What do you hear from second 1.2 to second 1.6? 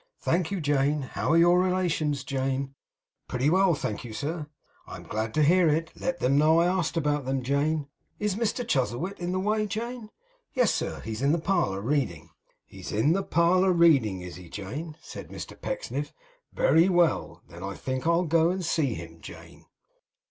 are your